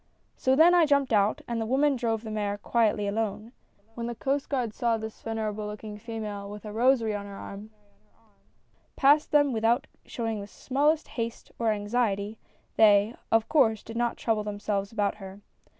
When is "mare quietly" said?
2.31-3.07